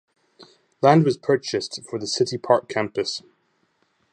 [0.81, 3.21] Land was purchased for the City Park Campus.